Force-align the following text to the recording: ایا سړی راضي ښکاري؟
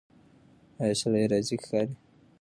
ایا 0.81 0.95
سړی 1.01 1.23
راضي 1.31 1.55
ښکاري؟ 1.63 1.95